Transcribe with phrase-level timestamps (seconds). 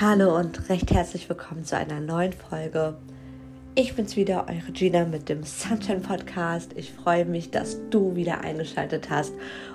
[0.00, 2.96] Hallo und recht herzlich willkommen zu einer neuen Folge.
[3.74, 6.72] Ich bin's wieder, eure Gina mit dem Sunshine Podcast.
[6.74, 9.34] Ich freue mich, dass du wieder eingeschaltet hast.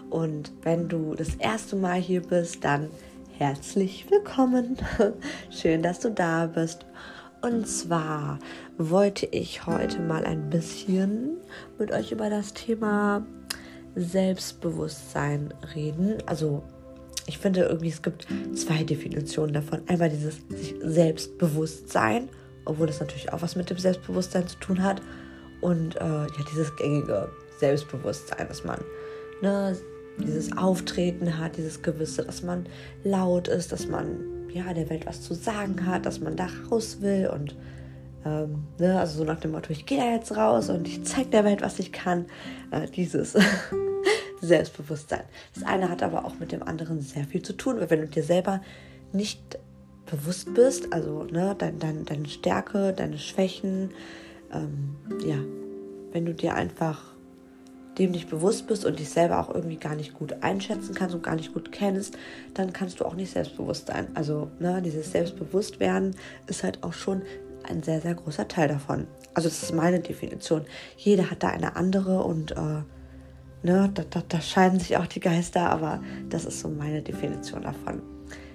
[0.10, 2.90] Und wenn du das erste Mal hier bist, dann
[3.38, 4.78] herzlich willkommen.
[5.52, 6.88] Schön, dass du da bist.
[7.44, 8.40] Und zwar
[8.80, 11.38] wollte ich heute mal ein bisschen
[11.78, 13.24] mit euch über das Thema
[13.94, 16.18] Selbstbewusstsein reden.
[16.26, 16.64] Also
[17.28, 19.82] ich finde irgendwie, es gibt zwei Definitionen davon.
[19.88, 22.30] Einmal dieses sich Selbstbewusstsein,
[22.66, 25.02] obwohl das natürlich auch was mit dem Selbstbewusstsein zu tun hat.
[25.62, 28.80] Und äh, ja, dieses gängige Selbstbewusstsein, dass man
[29.42, 29.76] ne,
[30.20, 32.68] dieses Auftreten hat, dieses Gewisse, dass man
[33.04, 37.02] laut ist, dass man ja der Welt was zu sagen hat, dass man da raus
[37.02, 37.56] will und
[38.26, 41.30] ähm, ne, also so nach dem Motto, ich gehe da jetzt raus und ich zeige
[41.30, 42.26] der Welt, was ich kann.
[42.72, 43.34] Äh, dieses
[44.46, 45.24] Selbstbewusstsein.
[45.54, 48.08] Das eine hat aber auch mit dem anderen sehr viel zu tun, weil wenn du
[48.08, 48.62] dir selber
[49.14, 49.60] nicht
[50.06, 53.92] bewusst bist, also ne, dein, dein, deine Stärke, deine Schwächen,
[54.54, 55.38] ähm, ja,
[56.12, 57.16] wenn du dir einfach
[57.98, 61.24] dem nicht bewusst bist und dich selber auch irgendwie gar nicht gut einschätzen kannst und
[61.24, 62.18] gar nicht gut kennst,
[62.54, 64.08] dann kannst du auch nicht selbstbewusst sein.
[64.16, 66.16] Also ne, dieses Selbstbewusstwerden
[66.48, 67.22] ist halt auch schon
[67.64, 69.08] ein sehr, sehr großer Teil davon.
[69.34, 70.66] Also das ist meine Definition.
[70.98, 72.84] Jeder hat da eine andere und äh,
[73.66, 77.64] ne, da, da, da scheiden sich auch die Geister, aber das ist so meine Definition
[77.64, 78.02] davon.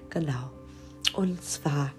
[0.08, 0.50] Genau.
[1.14, 1.90] Und zwar,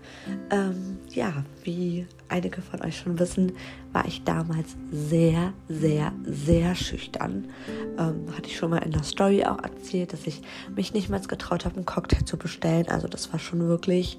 [0.50, 3.52] ähm, ja, wie einige von euch schon wissen,
[3.92, 7.50] war ich damals sehr, sehr, sehr schüchtern.
[7.98, 10.42] Ähm, hatte ich schon mal in der Story auch erzählt, dass ich
[10.74, 12.88] mich nicht mal getraut habe, einen Cocktail zu bestellen.
[12.88, 14.18] Also das war schon wirklich,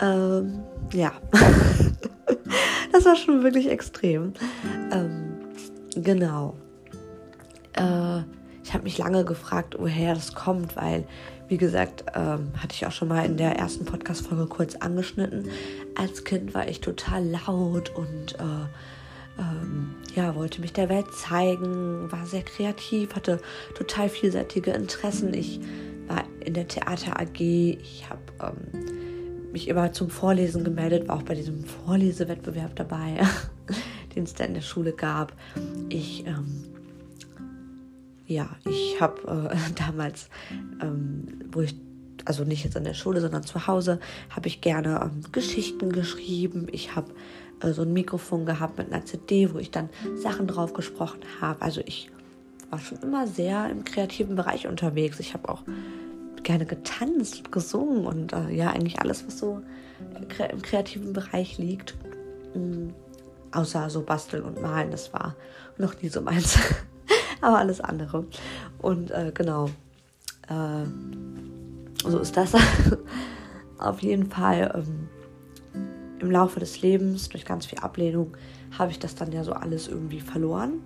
[0.00, 0.60] ähm,
[0.94, 1.12] ja,
[2.92, 4.32] das war schon wirklich extrem.
[4.92, 5.34] Ähm,
[5.94, 6.54] genau
[8.76, 11.06] habe mich lange gefragt, woher das kommt, weil,
[11.48, 15.48] wie gesagt, ähm, hatte ich auch schon mal in der ersten Podcast-Folge kurz angeschnitten.
[15.94, 22.12] Als Kind war ich total laut und äh, ähm, ja, wollte mich der Welt zeigen,
[22.12, 23.40] war sehr kreativ, hatte
[23.74, 25.32] total vielseitige Interessen.
[25.32, 25.58] Ich
[26.06, 31.22] war in der Theater AG, ich habe ähm, mich immer zum Vorlesen gemeldet, war auch
[31.22, 33.20] bei diesem Vorlesewettbewerb dabei,
[34.14, 35.32] den es da in der Schule gab.
[35.88, 36.64] Ich ähm,
[38.26, 40.28] ja, ich habe äh, damals,
[40.82, 41.74] ähm, wo ich,
[42.24, 44.00] also nicht jetzt an der Schule, sondern zu Hause,
[44.30, 46.66] habe ich gerne ähm, Geschichten geschrieben.
[46.72, 47.12] Ich habe
[47.60, 51.62] äh, so ein Mikrofon gehabt mit einer CD, wo ich dann Sachen drauf gesprochen habe.
[51.62, 52.10] Also ich
[52.70, 55.20] war schon immer sehr im kreativen Bereich unterwegs.
[55.20, 55.62] Ich habe auch
[56.42, 59.62] gerne getanzt, gesungen und äh, ja, eigentlich alles, was so
[60.18, 61.96] im kreativen Bereich liegt.
[62.54, 62.92] Mhm.
[63.52, 65.36] Außer so basteln und malen, das war
[65.78, 66.58] noch nie so meins.
[67.46, 68.24] aber alles andere.
[68.82, 69.66] Und äh, genau,
[70.48, 70.84] äh,
[72.04, 72.54] so ist das.
[73.78, 75.08] Auf jeden Fall ähm,
[76.18, 78.36] im Laufe des Lebens, durch ganz viel Ablehnung,
[78.76, 80.82] habe ich das dann ja so alles irgendwie verloren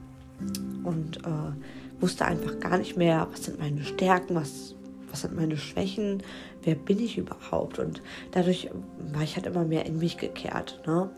[0.85, 4.75] und äh, wusste einfach gar nicht mehr, was sind meine Stärken, was,
[5.11, 6.23] was sind meine Schwächen,
[6.63, 7.79] wer bin ich überhaupt.
[7.79, 8.71] Und dadurch
[9.13, 11.09] war ich halt immer mehr in mich gekehrt, ne?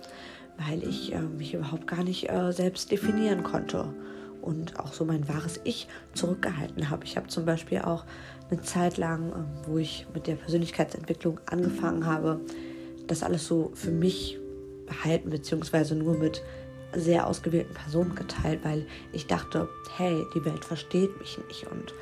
[0.69, 3.93] weil ich äh, mich überhaupt gar nicht äh, selbst definieren konnte
[4.43, 7.05] und auch so mein wahres Ich zurückgehalten habe.
[7.05, 8.05] Ich habe zum Beispiel auch
[8.51, 12.41] eine Zeit lang, ähm, wo ich mit der Persönlichkeitsentwicklung angefangen habe,
[13.07, 14.39] das alles so für mich
[14.87, 16.43] behalten, beziehungsweise nur mit
[16.95, 21.95] sehr ausgewählten Personen geteilt, weil ich dachte, hey, die Welt versteht mich nicht und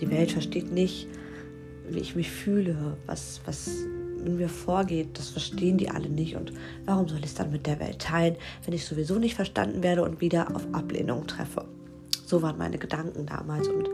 [0.00, 1.06] die Welt versteht nicht,
[1.88, 3.86] wie ich mich fühle, was, was
[4.26, 6.36] in mir vorgeht, das verstehen die alle nicht.
[6.36, 6.52] Und
[6.84, 10.02] warum soll ich es dann mit der Welt teilen, wenn ich sowieso nicht verstanden werde
[10.02, 11.64] und wieder auf Ablehnung treffe?
[12.26, 13.68] So waren meine Gedanken damals.
[13.68, 13.88] Und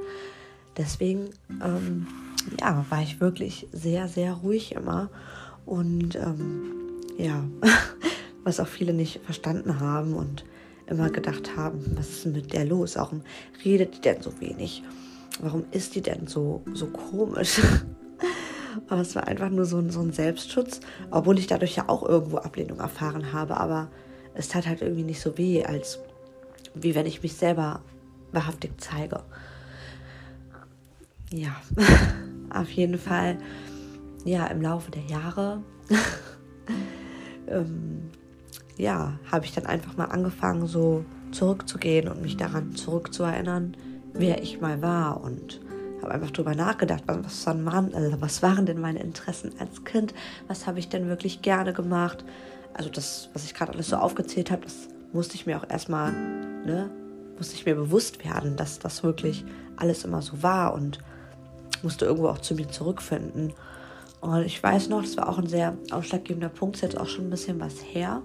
[0.76, 1.30] deswegen,
[1.62, 2.06] ähm,
[2.60, 5.10] ja, war ich wirklich sehr, sehr ruhig immer.
[5.66, 6.72] Und ähm,
[7.18, 7.44] ja,
[8.44, 10.44] was auch viele nicht verstanden haben und
[10.86, 12.96] immer gedacht haben, was ist denn mit der los?
[12.96, 13.22] Warum
[13.64, 14.82] redet die denn so wenig?
[15.40, 17.60] Warum ist die denn so, so komisch?
[18.88, 20.80] Aber es war einfach nur so ein, so ein Selbstschutz,
[21.10, 23.58] obwohl ich dadurch ja auch irgendwo Ablehnung erfahren habe.
[23.58, 23.88] Aber
[24.34, 25.98] es tat halt irgendwie nicht so weh, als
[26.74, 27.80] wie wenn ich mich selber
[28.32, 29.20] wahrhaftig zeige.
[31.30, 31.56] Ja,
[32.50, 33.38] auf jeden Fall,
[34.24, 35.62] ja, im Laufe der Jahre,
[37.48, 38.10] ähm,
[38.76, 43.76] ja, habe ich dann einfach mal angefangen, so zurückzugehen und mich daran zurückzuerinnern,
[44.12, 45.60] wer ich mal war und
[46.02, 50.14] habe einfach drüber nachgedacht, was waren, also was waren denn meine Interessen als Kind,
[50.48, 52.24] was habe ich denn wirklich gerne gemacht.
[52.74, 56.12] Also das, was ich gerade alles so aufgezählt habe, das musste ich mir auch erstmal,
[56.12, 56.90] ne,
[57.36, 59.44] musste ich mir bewusst werden, dass das wirklich
[59.76, 60.98] alles immer so war und
[61.82, 63.52] musste irgendwo auch zu mir zurückfinden.
[64.20, 67.26] Und ich weiß noch, das war auch ein sehr ausschlaggebender Punkt, ist jetzt auch schon
[67.26, 68.22] ein bisschen was her,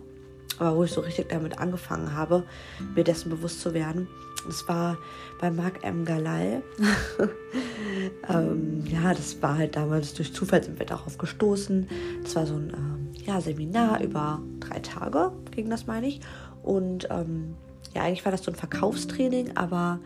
[0.60, 2.44] aber wo ich so richtig damit angefangen habe,
[2.96, 4.08] mir dessen bewusst zu werden.
[4.46, 4.98] Das war
[5.40, 6.06] bei Marc M.
[6.06, 6.62] Galal.
[8.30, 11.88] ähm, ja, das war halt damals durch Zufall sind wir darauf gestoßen.
[12.24, 16.22] Das war so ein ähm, ja, Seminar über drei Tage, ging das, meine ich.
[16.64, 17.56] Und ähm,
[17.94, 20.00] ja, eigentlich war das so ein Verkaufstraining, aber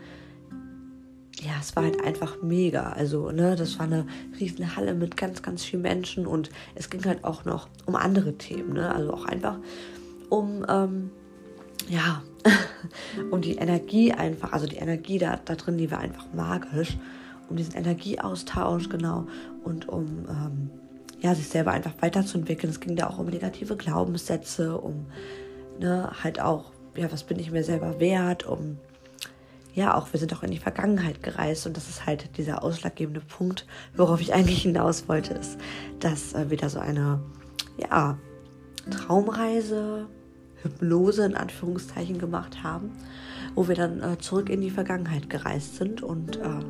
[1.40, 2.92] ja, es war halt einfach mega.
[2.92, 4.06] Also, ne, das war eine
[4.38, 8.34] riesen Halle mit ganz, ganz vielen Menschen und es ging halt auch noch um andere
[8.38, 8.94] Themen, ne?
[8.94, 9.58] Also auch einfach
[10.32, 11.10] um, ähm,
[11.88, 12.22] ja,
[13.30, 16.96] um die Energie einfach, also die Energie da, da drin, die war einfach magisch,
[17.50, 19.26] um diesen Energieaustausch, genau,
[19.62, 20.70] und um, ähm,
[21.20, 22.72] ja, sich selber einfach weiterzuentwickeln.
[22.72, 25.06] Es ging da auch um negative Glaubenssätze, um,
[25.78, 28.78] ne, halt auch, ja, was bin ich mir selber wert, um
[29.74, 33.20] ja, auch wir sind auch in die Vergangenheit gereist und das ist halt dieser ausschlaggebende
[33.20, 35.58] Punkt, worauf ich eigentlich hinaus wollte, ist,
[35.98, 37.22] dass äh, wir da so eine,
[37.78, 38.18] ja,
[38.90, 40.08] Traumreise,
[40.62, 42.90] Hypnose in Anführungszeichen gemacht haben,
[43.54, 46.02] wo wir dann äh, zurück in die Vergangenheit gereist sind.
[46.02, 46.64] Und äh,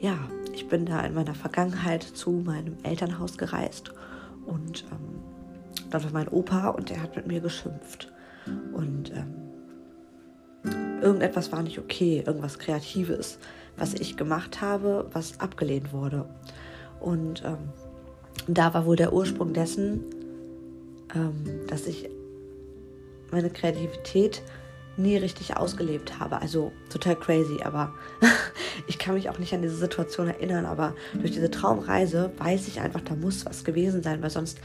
[0.00, 0.18] ja,
[0.52, 3.92] ich bin da in meiner Vergangenheit zu meinem Elternhaus gereist.
[4.46, 5.20] Und ähm,
[5.90, 8.12] dort war mein Opa und der hat mit mir geschimpft.
[8.72, 9.34] Und ähm,
[11.02, 13.38] irgendetwas war nicht okay, irgendwas Kreatives,
[13.76, 16.24] was ich gemacht habe, was abgelehnt wurde.
[17.00, 17.58] Und ähm,
[18.46, 20.04] da war wohl der Ursprung dessen,
[21.14, 22.08] ähm, dass ich
[23.30, 24.42] meine Kreativität
[24.98, 26.40] nie richtig ausgelebt habe.
[26.42, 27.94] Also total crazy, aber
[28.86, 30.66] ich kann mich auch nicht an diese Situation erinnern.
[30.66, 34.58] Aber durch diese Traumreise weiß ich einfach, da muss was gewesen sein, weil sonst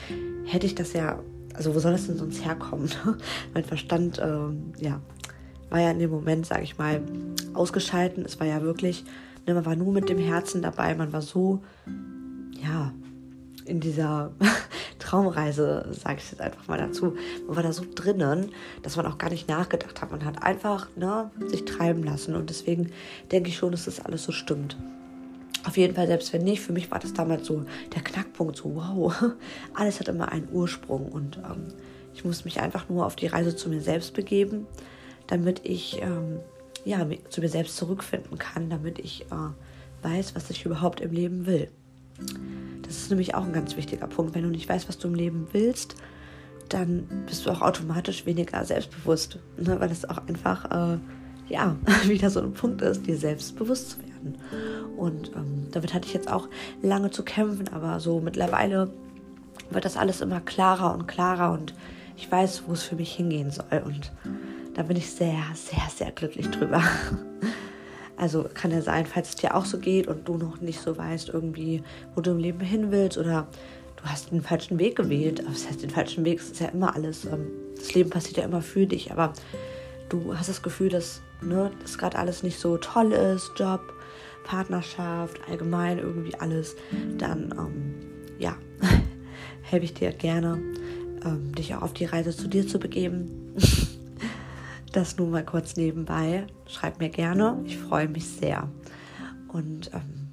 [0.45, 1.19] hätte ich das ja,
[1.53, 2.89] also wo soll das denn sonst herkommen?
[3.53, 4.99] mein Verstand, ähm, ja,
[5.69, 7.01] war ja in dem Moment, sage ich mal,
[7.53, 8.25] ausgeschalten.
[8.25, 9.05] Es war ja wirklich,
[9.45, 11.61] ne, man war nur mit dem Herzen dabei, man war so,
[12.61, 12.91] ja,
[13.65, 14.31] in dieser
[14.99, 17.15] Traumreise, sage ich jetzt einfach mal dazu,
[17.47, 18.51] man war da so drinnen,
[18.81, 20.11] dass man auch gar nicht nachgedacht hat.
[20.11, 22.91] Man hat einfach ne, sich treiben lassen und deswegen
[23.31, 24.77] denke ich schon, dass das alles so stimmt.
[25.65, 27.65] Auf jeden Fall, selbst wenn nicht, für mich war das damals so
[27.95, 29.13] der Knackpunkt, so wow,
[29.73, 31.67] alles hat immer einen Ursprung und ähm,
[32.13, 34.67] ich muss mich einfach nur auf die Reise zu mir selbst begeben
[35.27, 36.39] damit ich ähm,
[36.85, 41.45] ja, zu mir selbst zurückfinden kann, damit ich äh, weiß, was ich überhaupt im Leben
[41.45, 41.69] will.
[42.83, 44.35] Das ist nämlich auch ein ganz wichtiger Punkt.
[44.35, 45.95] Wenn du nicht weißt, was du im Leben willst,
[46.69, 49.79] dann bist du auch automatisch weniger selbstbewusst, ne?
[49.79, 50.97] weil es auch einfach äh,
[51.47, 51.75] ja
[52.07, 54.37] wieder so ein Punkt ist, dir selbstbewusst zu werden.
[54.97, 56.47] Und ähm, damit hatte ich jetzt auch
[56.81, 58.93] lange zu kämpfen, aber so mittlerweile
[59.69, 61.73] wird das alles immer klarer und klarer und
[62.15, 63.83] ich weiß, wo es für mich hingehen soll.
[63.85, 64.11] Und
[64.75, 66.81] da bin ich sehr, sehr, sehr glücklich drüber.
[68.23, 70.97] Also kann ja sein, falls es dir auch so geht und du noch nicht so
[70.97, 71.83] weißt, irgendwie,
[72.15, 73.47] wo du im Leben hin willst oder
[73.97, 75.43] du hast den falschen Weg gewählt.
[75.45, 77.25] Das heißt, den falschen Weg ist ja immer alles.
[77.25, 79.33] Ähm, das Leben passiert ja immer für dich, aber
[80.07, 83.81] du hast das Gefühl, dass ne, das gerade alles nicht so toll ist, Job,
[84.45, 86.77] Partnerschaft, allgemein irgendwie alles,
[87.17, 87.95] dann ähm,
[88.39, 88.55] ja,
[89.63, 90.61] helfe ich dir gerne,
[91.25, 93.53] ähm, dich auch auf die Reise zu dir zu begeben.
[94.93, 96.45] Das nun mal kurz nebenbei.
[96.67, 97.59] Schreib mir gerne.
[97.65, 98.69] Ich freue mich sehr.
[99.47, 100.29] Und ähm,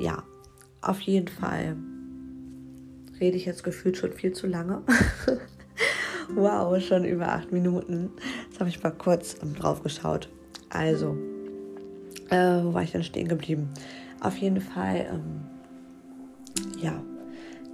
[0.00, 0.24] ja,
[0.80, 1.76] auf jeden Fall
[3.20, 4.82] rede ich jetzt gefühlt schon viel zu lange.
[6.34, 8.10] wow, schon über acht Minuten.
[8.50, 10.28] Jetzt habe ich mal kurz ähm, drauf geschaut.
[10.68, 11.16] Also,
[12.28, 13.68] äh, wo war ich denn stehen geblieben?
[14.18, 15.42] Auf jeden Fall, ähm,
[16.82, 17.00] ja,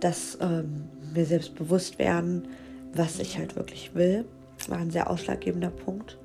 [0.00, 2.48] dass ähm, mir selbst bewusst werden,
[2.92, 4.26] was ich halt wirklich will
[4.68, 6.18] war ein sehr ausschlaggebender Punkt.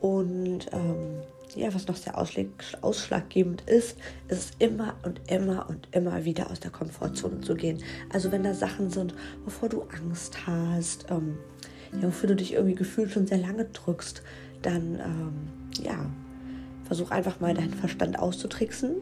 [0.00, 1.22] Und ähm,
[1.54, 6.70] ja, was noch sehr ausschlaggebend ist, ist immer und immer und immer wieder aus der
[6.70, 7.82] Komfortzone zu gehen.
[8.12, 9.14] Also wenn da Sachen sind,
[9.44, 11.38] wovor du Angst hast, ähm,
[11.92, 14.22] ja, wofür du dich irgendwie gefühlt schon sehr lange drückst,
[14.62, 16.06] dann ähm, ja,
[16.84, 18.96] versuch einfach mal deinen Verstand auszutricksen.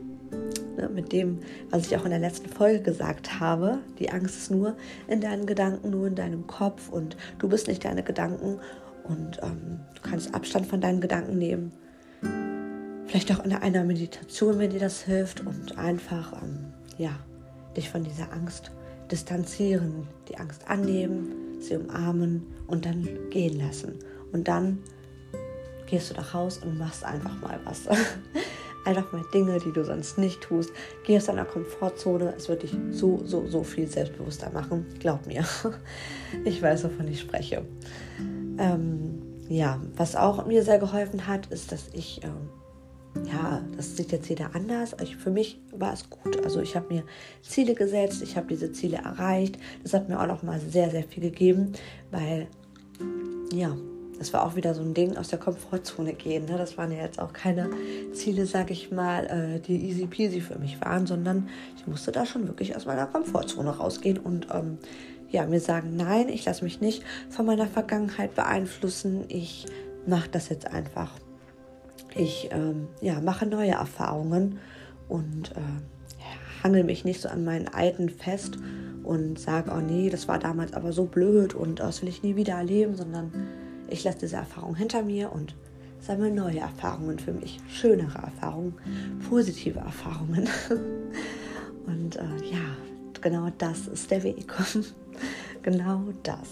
[0.80, 3.80] Ne, mit dem, was ich auch in der letzten Folge gesagt habe.
[3.98, 4.76] Die Angst ist nur
[5.08, 8.58] in deinen Gedanken, nur in deinem Kopf und du bist nicht deine Gedanken
[9.04, 11.72] und ähm, du kannst Abstand von deinen Gedanken nehmen.
[13.06, 17.10] Vielleicht auch in einer Meditation, wenn dir das hilft und einfach ähm, ja,
[17.76, 18.70] dich von dieser Angst
[19.10, 23.98] distanzieren, die Angst annehmen, sie umarmen und dann gehen lassen.
[24.32, 24.78] Und dann
[25.86, 27.82] gehst du nach Haus und machst einfach mal was.
[28.84, 30.70] einfach mal Dinge, die du sonst nicht tust.
[31.04, 32.34] Geh aus deiner Komfortzone.
[32.36, 34.86] Es wird dich so, so, so viel selbstbewusster machen.
[34.98, 35.44] Glaub mir.
[36.44, 37.64] Ich weiß, wovon ich spreche.
[38.56, 42.48] Ähm, ja, was auch mir sehr geholfen hat, ist, dass ich ähm,
[43.24, 44.94] ja, das sieht jetzt jeder anders.
[45.02, 46.42] Ich, für mich war es gut.
[46.44, 47.04] Also ich habe mir
[47.42, 49.58] Ziele gesetzt, ich habe diese Ziele erreicht.
[49.82, 51.72] Das hat mir auch noch mal sehr, sehr viel gegeben,
[52.10, 52.46] weil
[53.52, 53.76] ja,
[54.20, 56.44] das war auch wieder so ein Ding aus der Komfortzone gehen.
[56.44, 56.58] Ne?
[56.58, 57.70] Das waren ja jetzt auch keine
[58.12, 61.48] Ziele, sag ich mal, äh, die easy peasy für mich waren, sondern
[61.78, 64.76] ich musste da schon wirklich aus meiner Komfortzone rausgehen und ähm,
[65.30, 69.24] ja, mir sagen, nein, ich lasse mich nicht von meiner Vergangenheit beeinflussen.
[69.28, 69.64] Ich
[70.06, 71.12] mache das jetzt einfach.
[72.14, 74.58] Ich ähm, ja, mache neue Erfahrungen
[75.08, 78.58] und äh, hangel mich nicht so an meinen Alten fest
[79.02, 82.36] und sage, oh nee, das war damals aber so blöd und das will ich nie
[82.36, 83.32] wieder erleben, sondern
[83.90, 85.54] ich lasse diese Erfahrung hinter mir und
[86.00, 88.74] sammle neue Erfahrungen für mich, schönere Erfahrungen,
[89.28, 90.48] positive Erfahrungen.
[91.86, 92.76] Und äh, ja,
[93.20, 94.52] genau das ist der Weg.
[95.62, 96.48] genau das.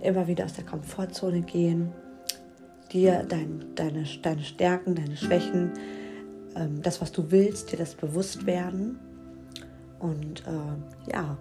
[0.00, 1.92] Immer wieder aus der Komfortzone gehen,
[2.92, 5.72] dir dein, deine, deine Stärken, deine Schwächen,
[6.54, 8.98] ähm, das, was du willst, dir das bewusst werden.
[9.98, 11.36] Und äh, ja,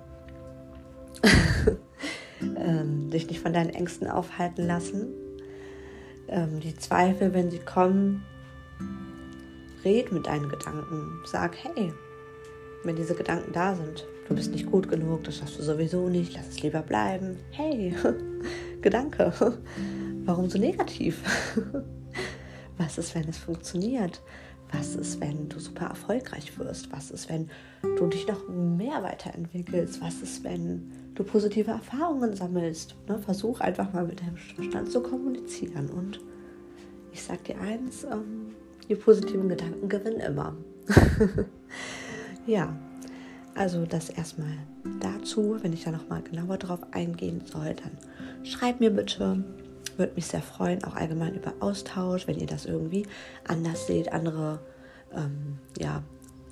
[2.57, 5.07] ähm, dich nicht von deinen Ängsten aufhalten lassen.
[6.27, 8.23] Ähm, die Zweifel, wenn sie kommen,
[9.83, 11.19] red mit deinen Gedanken.
[11.25, 11.93] Sag, hey,
[12.83, 16.33] wenn diese Gedanken da sind, du bist nicht gut genug, das schaffst du sowieso nicht,
[16.35, 17.37] lass es lieber bleiben.
[17.51, 17.93] Hey,
[18.81, 19.33] Gedanke,
[20.25, 21.21] warum so negativ?
[22.77, 24.21] Was ist, wenn es funktioniert?
[24.71, 26.91] Was ist, wenn du super erfolgreich wirst?
[26.91, 27.49] Was ist, wenn
[27.81, 30.01] du dich noch mehr weiterentwickelst?
[30.01, 32.95] Was ist, wenn du positive Erfahrungen sammelst?
[33.07, 33.19] Ne?
[33.19, 35.89] Versuch einfach mal mit deinem Verstand zu kommunizieren.
[35.89, 36.19] Und
[37.11, 38.55] ich sag dir eins, ähm,
[38.87, 40.55] die positiven Gedanken gewinnen immer.
[42.45, 42.75] ja,
[43.55, 44.57] also das erstmal
[44.99, 45.57] dazu.
[45.61, 47.97] Wenn ich da nochmal genauer drauf eingehen soll, dann
[48.43, 49.43] schreib mir bitte
[49.97, 53.05] würde mich sehr freuen, auch allgemein über Austausch, wenn ihr das irgendwie
[53.47, 54.59] anders seht, andere
[55.13, 56.03] ähm, ja,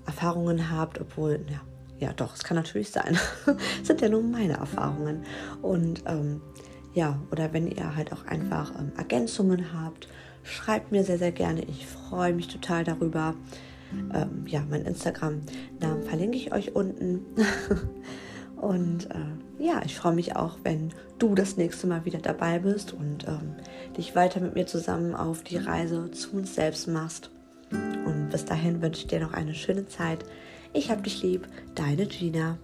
[0.06, 1.62] Erfahrungen habt, obwohl, ja,
[2.04, 3.18] ja doch, es kann natürlich sein.
[3.84, 5.24] sind ja nur meine Erfahrungen.
[5.62, 6.42] Und ähm,
[6.94, 10.10] ja, oder wenn ihr halt auch einfach ähm, Ergänzungen habt,
[10.44, 11.64] schreibt mir sehr, sehr gerne.
[11.64, 13.36] Ich freue mich total darüber.
[14.14, 17.22] Ähm, ja, mein Instagram-Namen verlinke ich euch unten.
[18.58, 22.94] Und äh, ja, ich freue mich auch, wenn du das nächste Mal wieder dabei bist
[22.94, 23.56] und ähm,
[23.98, 27.30] dich weiter mit mir zusammen auf die Reise zu uns selbst machst.
[27.72, 30.24] Und bis dahin wünsche ich dir noch eine schöne Zeit.
[30.76, 32.58] Ich hab dich lieb, deine Gina.